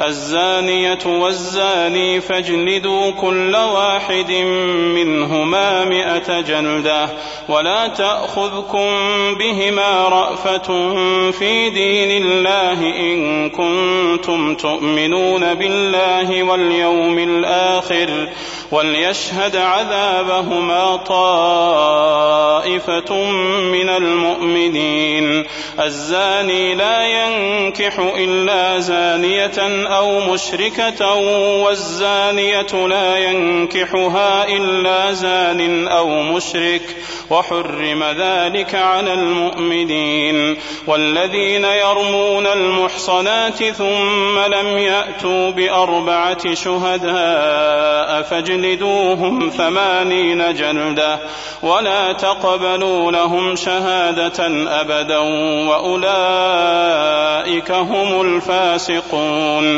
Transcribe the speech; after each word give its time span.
الزانية 0.00 0.98
والزاني 1.06 2.20
فاجلدوا 2.20 3.10
كل 3.10 3.56
واحد 3.56 4.30
منهما 4.94 5.84
مئة 5.84 6.40
جلدة 6.40 7.08
ولا 7.48 7.88
تأخذكم 7.88 8.88
بهما 9.38 10.08
رأفة 10.08 10.92
في 11.30 11.70
دين 11.70 12.24
الله 12.24 12.72
إن 13.00 13.50
كنتم 13.50 14.54
تؤمنون 14.54 15.54
بالله 15.54 16.42
واليوم 16.42 17.18
الآخر 17.18 18.28
وليشهد 18.72 19.56
عذابهما 19.56 20.96
طائفة 21.96 23.14
من 23.62 23.88
المؤمنين 23.88 25.44
الزاني 25.80 26.74
لا 26.74 27.06
ينكح 27.06 27.98
إلا 27.98 28.78
زانية 28.78 29.86
أو 29.96 30.20
مشركة 30.20 31.14
والزانية 31.64 32.86
لا 32.86 33.18
ينكحها 33.18 34.48
إلا 34.48 35.12
زان 35.12 35.88
أو 35.88 36.22
مشرك 36.22 36.96
وحرم 37.30 38.04
ذلك 38.04 38.74
على 38.74 39.14
المؤمنين 39.14 40.56
والذين 40.86 41.64
يرمون 41.64 42.46
المحصنات 42.46 43.64
ثم 43.64 44.38
لم 44.38 44.78
يأتوا 44.78 45.50
بأربعة 45.50 46.54
شهداء 46.54 48.22
فاجلدوهم 48.22 49.50
ثمانين 49.50 50.54
جلدة 50.54 51.18
ولا 51.62 52.12
تقبلوا 52.12 53.12
لهم 53.12 53.56
شهادة 53.56 54.46
أبدا 54.80 55.18
وأولئك 55.68 56.10
هم 57.70 58.20
الفاسقون 58.20 59.77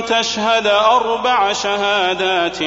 تشهد 0.00 0.66
أربع 0.66 1.52
شهادات 1.52 2.58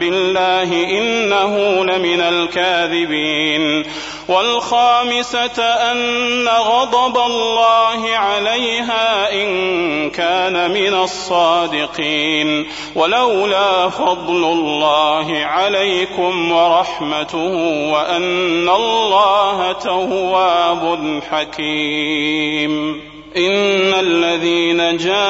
بالله 0.00 0.72
إنه 0.98 1.84
لمن 1.84 2.20
الكاذبين 2.20 3.84
والخامسة 4.28 5.62
أن 5.62 6.48
غضب 6.48 7.16
الله 7.16 8.16
عليها 8.16 9.32
إن 9.32 10.10
كان 10.10 10.70
من 10.70 10.94
الصادقين 10.94 12.66
ولولا 12.94 13.88
فضل 13.88 14.44
الله 14.44 15.44
عليكم 15.44 16.52
ورحمته 16.52 17.54
وأن 17.92 18.68
الله 18.68 19.72
تواب 19.72 21.20
حكيم 21.30 23.09
إن 23.36 23.94
الذين 23.94 24.96
جاءوا 24.96 25.20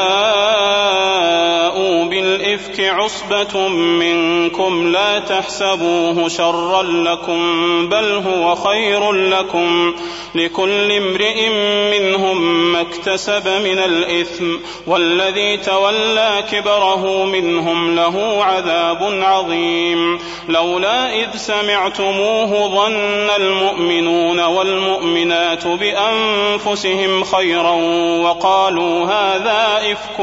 بالإفك 2.04 2.80
عصبة 2.80 3.68
منكم 3.68 4.92
لا 4.92 5.18
تحسبوه 5.18 6.28
شرا 6.28 6.82
لكم 6.82 7.88
بل 7.88 8.22
هو 8.26 8.54
خير 8.54 9.12
لكم. 9.12 9.94
لكل 10.34 10.92
امرئ 10.92 11.48
منهم 11.90 12.72
ما 12.72 12.80
اكتسب 12.80 13.48
من 13.48 13.78
الإثم 13.78 14.56
والذي 14.86 15.56
تولى 15.56 16.44
كبره 16.50 17.24
منهم 17.24 17.96
له 17.96 18.44
عذاب 18.44 19.20
عظيم. 19.22 20.18
لولا 20.48 21.14
إذ 21.14 21.36
سمعتموه 21.36 22.68
ظن 22.68 23.30
المؤمنون 23.36 24.40
والمؤمنات 24.40 25.66
بأنفسهم 25.66 27.24
خيرا 27.24 27.89
وقالوا 28.24 29.06
هذا 29.06 29.92
إفك 29.92 30.20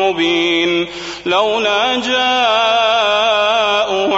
مبين 0.00 0.88
لولا 1.26 1.96
جاءوا 1.96 3.44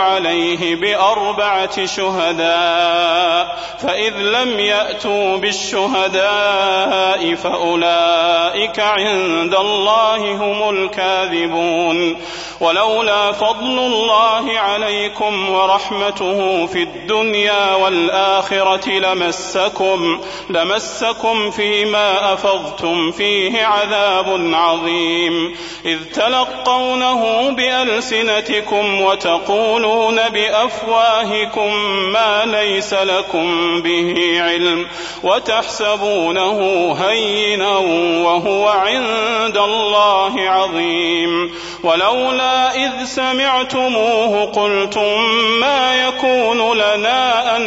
عليه 0.01 0.77
بأربعة 0.77 1.87
شهداء 1.87 3.57
فإذ 3.83 4.13
لم 4.17 4.61
يأتوا 4.61 5.37
بالشهداء 5.37 7.35
فأولئك 7.35 8.81
عند 8.81 9.55
الله 9.55 10.33
هم 10.33 10.71
الكاذبون 10.71 12.17
ولولا 12.61 13.33
فضل 13.33 13.79
الله 13.79 14.59
عليكم 14.59 15.51
ورحمته 15.51 16.67
في 16.67 16.83
الدنيا 16.83 17.75
والآخرة 17.75 18.91
لمسكم 18.91 20.21
لمسكم 20.51 21.51
فيما 21.51 22.33
أفضتم 22.33 22.86
فيه 23.17 23.65
عذاب 23.65 24.51
عظيم. 24.55 25.57
إذ 25.85 25.99
تلقونه 26.15 27.51
بألسنتكم 27.51 29.01
وتقولون 29.01 30.29
بأفواهكم 30.29 31.75
ما 32.13 32.45
ليس 32.45 32.95
لكم 32.95 33.81
به 33.83 34.15
علم 34.41 34.87
وتحسبونه 35.23 36.61
هينا 37.01 37.77
وهو 38.25 38.69
عند 38.69 39.57
الله 39.57 40.41
عظيم. 40.41 41.51
ولولا 41.83 42.75
إذ 42.75 43.05
سمعتموه 43.05 44.45
قلتم 44.45 45.23
ما 45.61 46.07
يكون 46.09 46.77
لنا 46.77 47.57
أن 47.57 47.63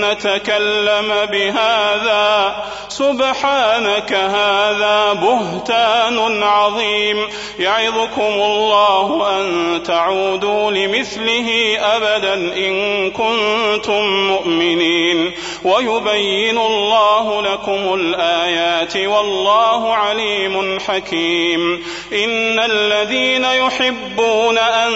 نتكلم 0.00 1.14
بهذا 1.32 2.56
سبحانك 2.98 4.12
هذا 4.12 5.12
بهتان 5.12 6.42
عظيم. 6.42 7.28
يعظكم 7.58 8.22
الله 8.22 9.38
أن 9.40 9.82
تعودوا 9.82 10.70
لمثله 10.70 11.78
أبدا 11.80 12.34
إن 12.34 13.10
كنتم 13.10 14.02
مؤمنين. 14.28 15.32
ويبين 15.64 16.58
الله 16.58 17.42
لكم 17.42 17.94
الآيات 17.94 18.96
والله 18.96 19.94
عليم 19.94 20.78
حكيم. 20.80 21.84
إن 22.12 22.58
الذين 22.58 23.44
يحبون 23.44 24.58
أن 24.58 24.92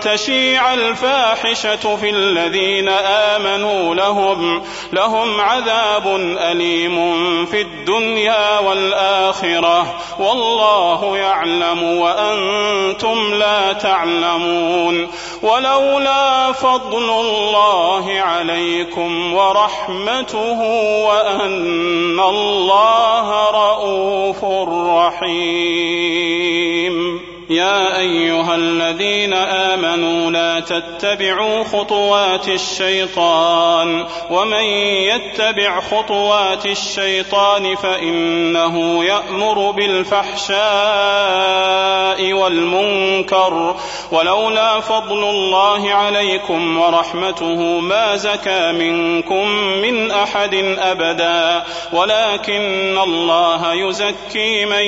تشيع 0.00 0.74
الفاحشة 0.74 1.96
في 1.96 2.10
الذين 2.10 2.88
آمنوا 2.88 3.94
لهم 3.94 4.62
لهم 4.92 5.40
عذاب 5.40 6.06
أليم 6.38 6.96
في 7.46 7.60
الدنيا 7.60 8.58
والآخرة. 8.58 9.94
والله 10.18 11.16
يعلم 11.16 11.82
وأنتم 11.82 13.34
لا 13.34 13.72
تعلمون. 13.72 15.08
ولولا 15.42 16.52
فضل 16.52 17.10
الله 17.10 18.20
عليكم 18.20 19.34
ورحمته 19.34 19.69
وأن 21.08 22.20
الله 22.20 23.50
رؤوف 23.50 24.44
رحيم. 25.24 26.30
يا 27.50 27.98
أيها 27.98 28.54
الذين 28.54 29.32
آمنوا 29.34 30.30
لا 30.30 30.60
تتبعوا 30.60 31.64
خطوات 31.64 32.48
الشيطان 32.48 34.06
ومن 34.30 34.64
يتبع 35.10 35.80
خطوات 35.80 36.66
الشيطان 36.66 37.76
فإنه 37.76 39.04
يأمر 39.04 39.70
بالفحشاء 39.70 40.60
والمنكر 42.32 43.76
ولولا 44.12 44.80
فضل 44.80 45.24
الله 45.24 45.90
عليكم 45.94 46.78
ورحمته 46.78 47.80
ما 47.80 48.16
زكى 48.16 48.72
منكم 48.72 49.48
من 49.82 50.10
أحد 50.10 50.54
أبدا 50.78 51.64
ولكن 51.92 52.98
الله 52.98 53.72
يزكي 53.72 54.64
من 54.64 54.84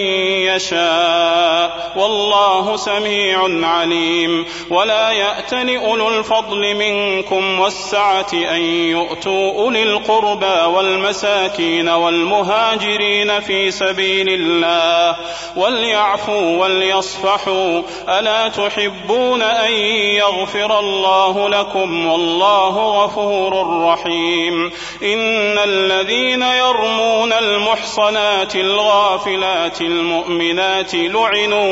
يشاء 0.46 1.71
والله 1.96 2.76
سميع 2.76 3.66
عليم. 3.68 4.46
ولا 4.70 5.10
يأتن 5.10 5.76
أولو 5.76 6.08
الفضل 6.08 6.74
منكم 6.74 7.60
والسعة 7.60 8.26
أن 8.32 8.60
يؤتوا 8.64 9.52
أولي 9.52 9.82
القربى 9.82 10.76
والمساكين 10.76 11.88
والمهاجرين 11.88 13.40
في 13.40 13.70
سبيل 13.70 14.28
الله. 14.28 15.16
وليعفوا 15.56 16.56
وليصفحوا. 16.56 17.82
ألا 18.08 18.48
تحبون 18.48 19.42
أن 19.42 19.72
يغفر 20.16 20.78
الله 20.78 21.48
لكم 21.48 22.06
والله 22.06 23.04
غفور 23.04 23.82
رحيم. 23.84 24.72
إن 25.02 25.58
الذين 25.58 26.42
يرمون 26.42 27.32
المحصنات 27.32 28.56
الغافلات 28.56 29.80
المؤمنات 29.80 30.94
لعنوا 30.94 31.71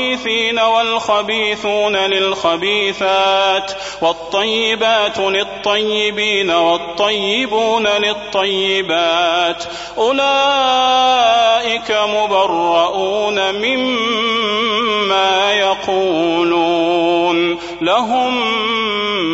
للخبيثين 0.00 0.58
والخبيثون 0.58 1.96
للخبيثات 1.96 3.72
والطيبات 4.02 5.18
للطيبين 5.18 6.50
والطيبون 6.50 7.86
للطيبات. 7.86 9.64
أولئك 9.98 11.90
مبرؤون 11.90 13.54
مما 13.54 15.52
يقولون. 15.52 17.58
لهم 17.80 18.40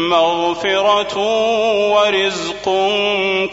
مغفرة 0.08 1.18
ورزق 1.92 2.64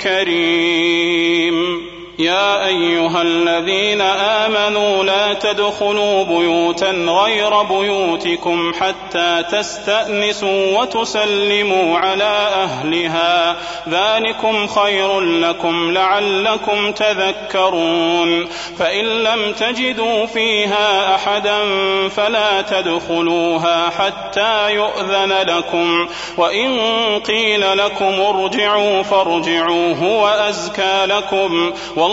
كريم. 0.01 1.72
يا 2.19 2.67
أيها 2.67 3.21
الذين 3.21 4.01
آمنوا 4.01 5.03
لا 5.03 5.33
تدخلوا 5.33 6.23
بيوتا 6.23 6.91
غير 6.91 7.63
بيوتكم 7.63 8.73
حتى 8.79 9.43
تستأنسوا 9.51 10.79
وتسلموا 10.79 11.97
على 11.99 12.47
أهلها. 12.63 13.55
ذلكم 13.89 14.67
خير 14.67 15.19
لكم 15.19 15.91
لعلكم 15.91 16.91
تذكرون. 16.91 18.47
فإن 18.79 19.05
لم 19.05 19.51
تجدوا 19.51 20.25
فيها 20.25 21.15
أحدا 21.15 21.59
فلا 22.09 22.61
تدخلوها 22.61 23.89
حتى 23.89 24.73
يؤذن 24.73 25.33
لكم. 25.47 26.07
وإن 26.37 26.79
قيل 27.19 27.77
لكم 27.77 28.21
ارجعوا 28.21 29.03
فارجعوا 29.03 29.93
هو 29.95 30.27
أزكى 30.27 31.05
لكم. 31.05 31.73
والله 31.95 32.12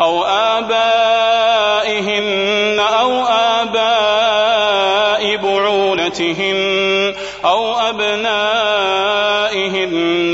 أو 0.00 0.24
آبائهن 0.24 0.78
أو 2.80 3.26
آباء 3.26 5.36
بعولتهن 5.36 7.14
أو 7.44 7.78
أبنائهن 7.78 8.28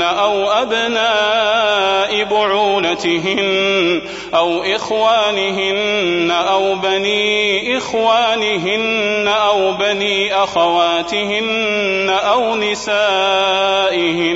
أو 0.01 0.51
أبناء 0.51 2.23
بعولتهن 2.23 4.01
أو 4.35 4.63
إخوانهن 4.63 6.31
أو 6.31 6.75
بني 6.75 7.77
إخوانهن 7.77 9.27
أو 9.27 9.71
بني 9.71 10.43
أخواتهن 10.43 12.09
أو 12.09 12.55
نسائهن 12.55 14.35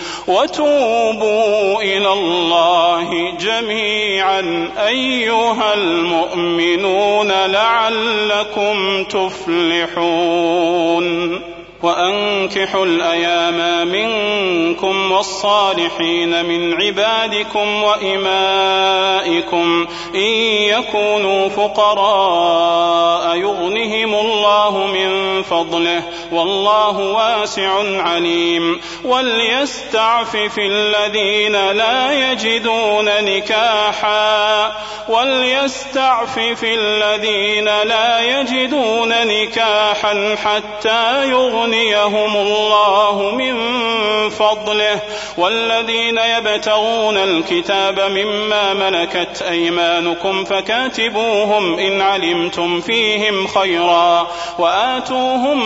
وتوبوا 0.31 1.81
إلى 1.81 2.13
الله 2.13 3.37
جميعا 3.39 4.69
أيها 4.87 5.73
المؤمنون 5.73 7.27
لعلكم 7.31 9.03
تفلحون. 9.03 10.21
وأنكحوا 11.83 12.85
الأيام 12.85 13.87
منكم 13.87 15.11
والصالحين 15.11 16.45
من 16.45 16.73
عبادكم 16.81 17.83
وإمائكم 19.31 19.87
إن 20.15 20.19
يكونوا 20.19 21.49
فقراء 21.49 23.35
يغنهم 23.35 24.15
الله 24.15 24.87
من 24.87 25.43
فضله 25.43 26.03
والله 26.31 26.97
واسع 26.97 28.01
عليم 28.01 28.81
وليستعفف 29.03 30.57
الذين 30.57 31.71
لا 31.71 32.31
يجدون 32.31 33.09
نكاحا 33.21 34.71
وليستعفف 35.09 36.63
الذين 36.63 37.65
لا 37.65 38.19
يجدون 38.19 39.27
نكاحا 39.27 40.35
حتى 40.43 41.29
يغنيهم 41.29 42.35
الله 42.35 43.31
من 43.35 43.55
فضله 44.29 44.99
والذين 45.37 46.17
يبتغون 46.17 47.17
الكتاب 47.17 47.99
مما 47.99 48.73
ملكت 48.73 49.20
أيمانكم 49.49 50.43
فكاتبوهم 50.45 51.79
إن 51.79 52.01
علمتم 52.01 52.81
فيهم 52.81 53.47
خيرا 53.47 54.27
وآتوهم 54.59 55.59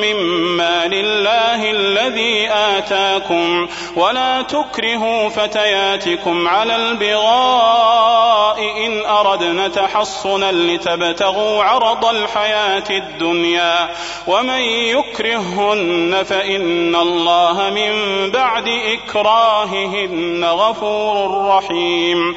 مما 0.00 0.86
لله 0.86 1.70
الذي 1.70 2.48
آتاكم 2.50 3.68
ولا 3.96 4.42
تكرهوا 4.42 5.28
فتياتكم 5.28 6.48
على 6.48 6.76
البغاء 6.76 8.60
إن 8.86 9.04
أردنا 9.06 9.68
تحصنا 9.68 10.52
لتبتغوا 10.52 11.64
عرض 11.64 12.04
الحياة 12.04 12.84
الدنيا 12.90 13.88
ومن 14.26 14.60
يكرههن 14.60 16.24
فإن 16.28 16.94
الله 16.96 17.70
من 17.70 17.92
بعد 18.30 18.68
إكراههن 18.68 20.44
غفور 20.44 21.46
رحيم 21.48 22.36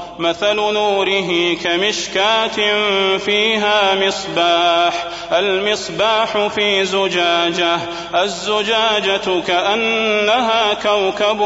مثل 0.21 0.55
نوره 0.55 1.53
كمشكاة 1.63 2.77
فيها 3.17 3.95
مصباح 3.95 5.07
المصباح 5.31 6.47
في 6.47 6.85
زجاجة 6.85 7.79
الزجاجة 8.15 9.41
كأنها 9.47 10.73
كوكب 10.73 11.39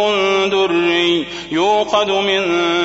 دري 0.51 1.27
يوقد 1.51 2.11
من 2.11 2.41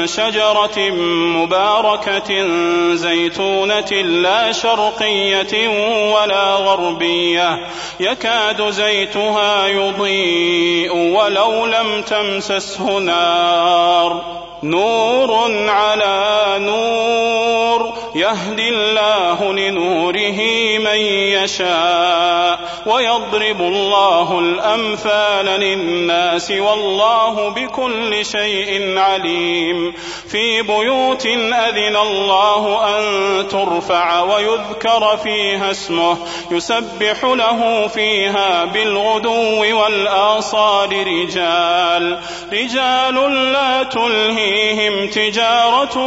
شجرة 0.06 0.90
مباركة 1.37 2.47
زيتونة 2.94 3.90
لا 4.02 4.52
شرقية 4.52 5.68
ولا 6.14 6.54
غربية 6.54 7.66
يكاد 8.00 8.70
زيتها 8.70 9.66
يضيء 9.66 10.97
ولو 10.97 11.66
لم 11.66 12.02
تمسسه 12.02 12.99
نار. 12.99 14.39
نور 14.62 15.31
على 15.69 16.57
نور 16.61 17.93
يهدي 18.14 18.69
الله 18.69 19.52
لنوره 19.52 20.40
من 20.79 20.99
يشاء 21.37 22.59
ويضرب 22.87 23.61
الله 23.61 24.38
الأمثال 24.38 25.47
للناس 25.47 26.50
والله 26.50 27.49
بكل 27.49 28.25
شيء 28.25 28.99
عليم. 28.99 29.95
في 30.29 30.62
بيوت 30.62 31.26
أذن 31.26 31.97
الله 31.97 32.88
أن 32.88 33.02
ترفع 33.49 34.23
ويذكر 34.23 35.17
فيها 35.17 35.71
اسمه 35.71 36.19
يسبح 36.50 37.25
له 37.25 37.87
فيها 37.87 38.64
بالغدو 38.64 39.81
والآصال 39.83 41.07
رجال. 41.07 42.19
رجال 42.52 43.52
لا 43.52 43.83
تلهيهم 43.83 45.09
تجارة 45.09 45.99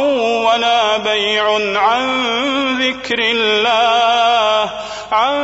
ولا 0.44 0.96
بيع 0.96 1.44
عن 1.78 1.93
ذكر 2.80 3.18
الله 3.18 4.70
عن 5.12 5.34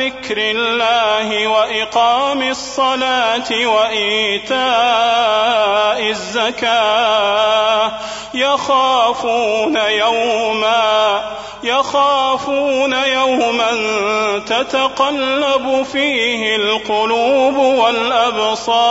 ذكر 0.00 0.36
الله 0.38 1.46
وإقام 1.46 2.42
الصلاة 2.42 3.66
وإيتاء 3.66 4.60
الزكاة. 6.10 7.92
يخافون 8.34 9.76
يوما 9.76 11.22
يخافون 11.62 12.92
يوما 12.92 13.70
تتقلب 14.46 15.86
فيه 15.92 16.56
القلوب 16.56 17.56
والأبصار. 17.56 18.90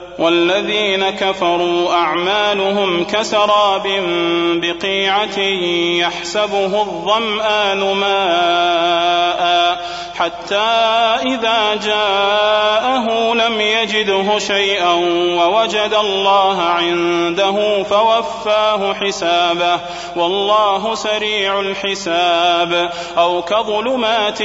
والذين 0.21 1.09
كفروا 1.09 1.93
أعمالهم 1.93 3.03
كسراب 3.03 3.87
بقيعة 4.61 5.39
يحسبه 5.99 6.81
الظمآن 6.81 7.79
ماء 7.79 9.81
حتى 10.21 10.55
إذا 11.25 11.75
جاءه 11.75 13.33
لم 13.33 13.61
يجده 13.61 14.39
شيئا 14.39 14.93
ووجد 15.37 15.93
الله 15.99 16.61
عنده 16.61 17.83
فوفاه 17.83 18.93
حسابه 18.93 19.79
والله 20.15 20.95
سريع 20.95 21.59
الحساب 21.59 22.89
أو 23.17 23.41
كظلمات 23.41 24.37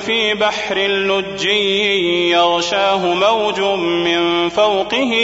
في 0.00 0.34
بحر 0.34 0.78
لجي 0.78 2.30
يغشاه 2.30 3.14
موج 3.14 3.60
من 3.80 4.48
فوقه 4.48 5.23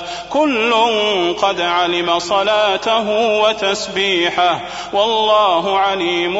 كل 0.33 0.73
قد 1.41 1.61
علم 1.61 2.19
صلاته 2.19 3.09
وتسبيحه 3.41 4.61
والله 4.93 5.79
عليم 5.79 6.35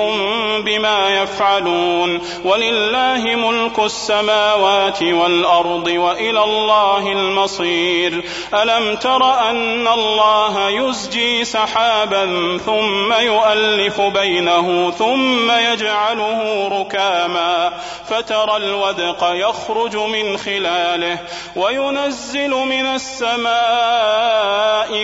بما 0.64 1.22
يفعلون 1.22 2.22
ولله 2.46 3.36
ملك 3.36 3.80
السماوات 3.80 5.04
والأرض 5.04 5.88
وإلى 5.88 6.44
الله 6.44 7.12
المصير 7.12 8.24
ألم 8.54 8.96
تر 8.96 9.50
أن 9.50 9.88
الله 9.88 10.70
يزجي 10.70 11.46
سحابا 11.46 12.58
ثم 12.66 13.14
يؤلف 13.14 14.02
بينه 14.02 14.92
ثم 14.92 15.52
يجعله 15.52 16.68
ركاما 16.82 17.72
فترى 18.10 18.58
الودق 18.58 19.30
يخرج 19.34 19.96
من 19.96 20.38
خلاله 20.38 21.18
وينزل 21.56 22.50
من 22.50 22.86
السماء 22.86 23.81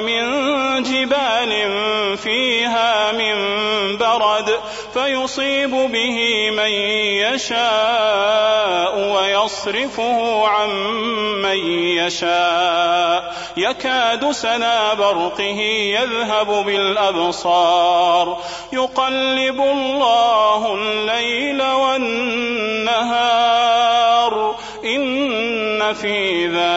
من 0.01 0.47
جبال 0.83 1.51
فيها 2.17 3.11
من 3.11 3.35
برد 3.97 4.59
فيصيب 4.93 5.71
به 5.71 6.49
من 6.51 6.71
يشاء 7.33 8.99
ويصرفه 8.99 10.47
عن 10.47 10.69
من 11.41 11.57
يشاء. 11.97 13.33
يكاد 13.57 14.31
سنا 14.31 14.93
برقه 14.93 15.59
يذهب 15.99 16.65
بالأبصار. 16.65 18.37
يقلب 18.73 19.61
الله 19.61 20.73
الليل 20.73 21.61
والنهار. 21.61 23.37
إن 24.85 25.93
في 25.93 26.47
ذلك 26.47 26.76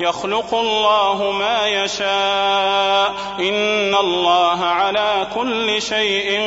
يخلق 0.00 0.54
الله 0.54 1.30
ما 1.38 1.68
يشاء. 1.68 3.14
إن 3.38 3.94
الله 3.94 4.64
على 4.64 5.26
كل 5.34 5.82
شيء 5.82 6.40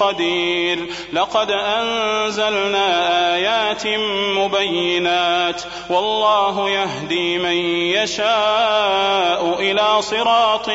قدير. 0.00 0.78
لقد 1.12 1.50
أنزلنا 1.50 2.90
آيات 3.34 3.86
مبينات. 4.36 5.62
والله 5.90 6.70
يهدي 6.70 7.38
من 7.38 7.56
يشاء 7.96 9.56
إلى 9.60 10.02
صراط 10.02 10.70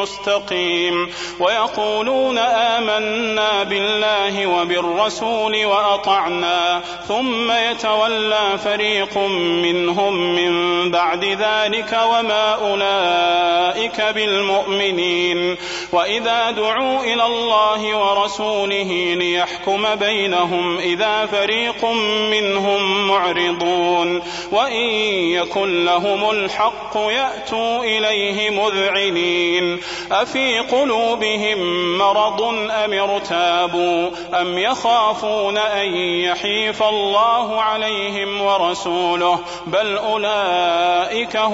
مستقيم. 0.00 1.12
ويقولون 1.40 2.38
آمنا 2.38 3.62
بالله 3.62 4.46
وبالرسول 4.46 5.64
وأطعنا. 5.64 6.80
ثم 7.08 7.52
يتولى 7.52 8.58
فريق 8.64 9.18
منهم 9.64 10.34
من 10.36 10.90
بعد 10.90 11.24
ذلك 11.24 11.63
وما 11.92 12.54
أولئك 12.54 14.00
بالمؤمنين. 14.00 15.56
وإذا 15.92 16.50
دعوا 16.50 17.00
إلى 17.00 17.26
الله 17.26 17.96
ورسوله 17.96 19.14
ليحكم 19.18 19.94
بينهم 19.94 20.78
إذا 20.78 21.26
فريق 21.26 21.84
منهم 22.30 23.08
معرضون. 23.08 24.22
وإن 24.52 24.88
يكن 25.32 25.84
لهم 25.84 26.30
الحق 26.30 26.96
يأتوا 26.96 27.84
إليه 27.84 28.50
مذعنين. 28.50 29.80
أفي 30.12 30.58
قلوبهم 30.58 31.58
مرض 31.98 32.42
أم 32.84 32.92
ارتابوا؟ 32.92 34.10
أم 34.40 34.58
يخافون 34.58 35.58
أن 35.58 35.96
يحيف 35.96 36.82
الله 36.82 37.62
عليهم 37.62 38.42
ورسوله؟ 38.42 39.40
بل 39.66 39.96
أولئك 39.96 41.36
هم 41.36 41.53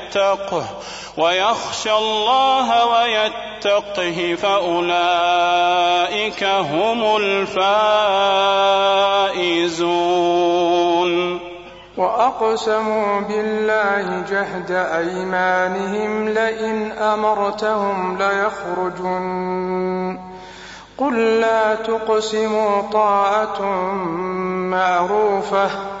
ويتقه 0.15 0.63
ويخشى 1.17 1.93
الله 1.93 2.85
ويتقه 2.85 4.35
فأولئك 4.41 4.83
هم 6.43 7.17
الفائزون. 7.17 7.91
وأقسموا 11.97 13.19
بالله 13.21 14.23
جهد 14.29 14.71
أيمانهم 14.71 16.29
لئن 16.29 16.91
أمرتهم 16.91 18.17
ليخرجن. 18.17 19.51
قل 20.97 21.39
لا 21.39 21.75
تقسموا 21.75 22.81
طاعة 22.81 23.61
معروفة 24.71 26.00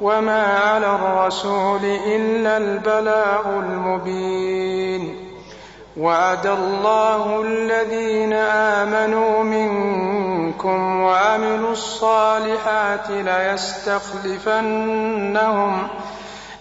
وما 0.00 0.42
على 0.42 0.86
الرسول 0.86 1.84
إلا 1.84 2.56
البلاغ 2.56 3.58
المبين 3.58 5.24
وعد 5.96 6.46
الله 6.46 7.42
الذين 7.42 8.32
آمنوا 8.32 9.42
منكم 9.42 11.00
وعملوا 11.00 11.72
الصالحات 11.72 13.10
ليستخلفنهم 13.10 14.58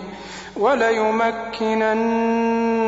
وليمكنن 0.56 1.98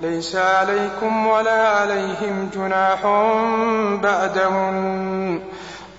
ليس 0.00 0.36
عليكم 0.36 1.26
ولا 1.26 1.68
عليهم 1.68 2.50
جناح 2.54 3.02
بعدهن 4.02 5.42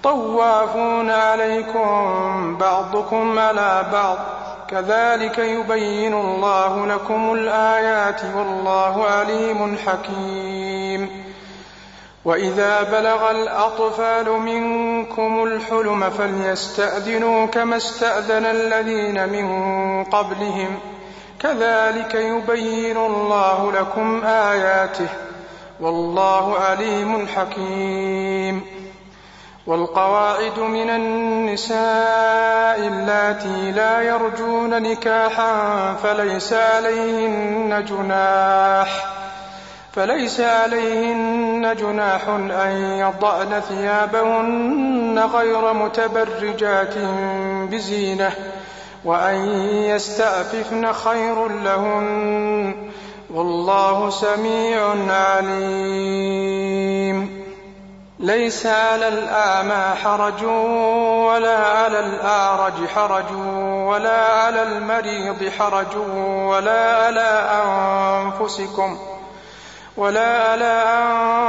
طوافون 0.04 1.10
عليكم 1.10 2.58
بعضكم 2.58 3.40
على 3.40 3.86
بعض. 3.94 4.18
كذلك 4.68 5.38
يبين 5.38 6.14
الله 6.14 6.88
لكم 6.88 7.34
الآيات 7.34 8.22
والله 8.38 9.06
عليم 9.06 9.78
حكيم. 9.86 11.26
وإذا 12.26 12.84
بلغ 12.84 13.32
الأطفال 13.32 14.32
منكم 14.32 15.44
الحلم 15.44 16.10
فليستأذنوا 16.10 17.46
كما 17.46 17.78
استأذن 17.78 18.46
الذين 18.46 19.30
من 19.30 19.48
قبلهم. 20.04 20.80
كذلك 21.40 22.16
يبين 22.16 22.98
الله 22.98 23.72
لكم 23.72 24.24
آياته 24.26 25.08
والله 25.80 26.60
عليم 26.60 27.28
حكيم. 27.28 28.62
والقواعد 29.68 30.60
من 30.60 30.90
النساء 30.90 32.80
اللاتي 32.88 33.72
لا 33.72 34.02
يرجون 34.02 34.82
نكاحا 34.82 35.94
فليس 36.04 36.54
عليهن 36.54 37.86
جناح 37.90 39.06
فليس 39.94 40.40
عليهن 40.40 41.76
جناح 41.76 42.28
أن 42.28 42.72
يضعن 43.00 43.60
ثيابهن 43.60 45.20
غير 45.20 45.74
متبرجات 45.74 46.98
بزينة. 47.72 48.32
وأن 49.06 49.36
يستعففن 49.70 50.94
خير 50.94 51.48
لهن 51.48 52.76
والله 53.34 54.10
سميع 54.10 54.96
عليم. 55.10 56.66
ليس 58.20 58.66
على 58.66 59.08
الأعمى 59.08 59.96
حرج 60.04 60.44
ولا 61.26 61.58
على 61.58 62.00
الأعرج 62.00 62.88
حرج 62.96 63.32
ولا 63.88 64.26
على 64.26 64.64
المريض 64.64 65.50
حرج 65.60 65.98
ولا 66.48 67.06
على 67.06 67.50
أنفسكم 68.42 68.98
ۖ 69.12 69.16
ولا 69.98 70.52
على 70.52 70.84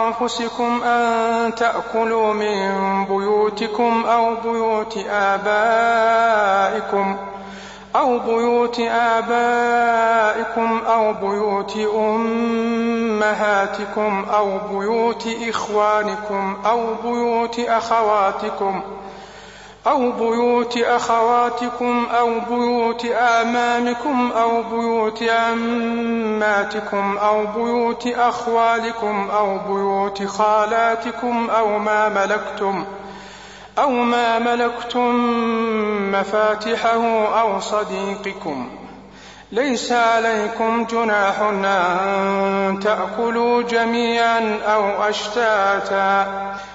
أنفسكم 0.06 0.82
أن 0.82 1.54
تأكلوا 1.54 2.32
من 2.32 3.04
بيوتكم 3.04 4.04
أو 4.06 4.34
بيوت 4.34 4.98
آبائكم 5.10 6.16
أو 7.96 8.18
بيوت 8.18 8.80
آبائكم 8.80 10.80
أو 10.87 11.12
بيوت 11.12 11.76
أمهاتكم 12.74 14.24
أو 14.35 14.59
بيوت 14.70 15.28
إخوانكم 15.48 16.56
أو 16.66 16.94
بيوت 17.04 17.59
أخواتكم 17.59 18.80
ۖ 18.80 18.82
أو 19.87 20.12
بيوت 20.12 20.78
أخواتكم 20.78 22.06
أو 22.18 22.40
بيوت 22.40 23.06
أعمامكم 23.06 24.32
أو 24.32 24.62
بيوت 24.62 25.22
عماتكم 25.22 27.18
أو 27.18 27.46
بيوت 27.46 28.06
أخوالكم 28.06 29.28
أو 29.30 29.59
بيوت 29.59 30.26
خالاتكم 30.26 31.50
أو 31.50 31.78
ما 31.78 32.09
ملكتم 32.09 32.85
أو 33.78 33.90
ما 33.90 34.38
ملكتم 34.38 35.14
مفاتحه 36.12 37.26
أو 37.40 37.60
صديقكم. 37.60 38.68
ليس 39.52 39.92
عليكم 39.92 40.84
جناح 40.84 41.40
أن 41.40 42.80
تأكلوا 42.82 43.62
جميعا 43.62 44.58
أو 44.66 45.08
أشتاتا. 45.08 46.26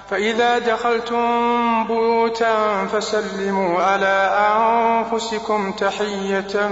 فإذا 0.09 0.59
دخلتم 0.59 1.83
بيوتا 1.87 2.85
فسلموا 2.93 3.81
على 3.81 4.47
أنفسكم 4.49 5.71
تحية 5.71 6.67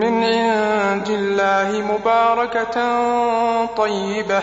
من 0.00 0.24
عند 0.24 1.08
الله 1.08 1.84
مباركة 1.92 2.76
طيبة. 3.66 4.42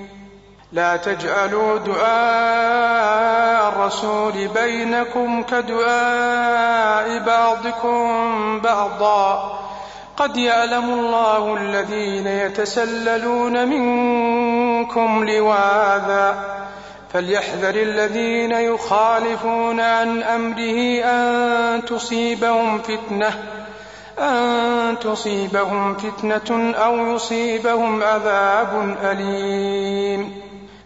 لا 0.73 0.97
تجعلوا 0.97 1.77
دعاء 1.77 3.69
الرسول 3.69 4.47
بينكم 4.47 5.43
كدعاء 5.43 7.19
بعضكم 7.19 8.59
بعضا. 8.59 9.59
قد 10.17 10.37
يعلم 10.37 10.89
الله 10.89 11.57
الذين 11.57 12.27
يتسللون 12.27 13.67
منكم 13.67 15.23
لواذا. 15.29 16.35
فليحذر 17.13 17.75
الذين 17.75 18.51
يخالفون 18.51 19.79
عن 19.79 20.23
أمره 20.23 21.03
أن 21.03 21.85
تصيبهم 21.85 22.79
فتنة 22.79 23.33
أن 24.19 24.95
تصيبهم 25.01 25.95
فتنة 25.95 26.73
أو 26.73 27.15
يصيبهم 27.15 28.03
عذاب 28.03 28.97
أليم. 29.03 30.50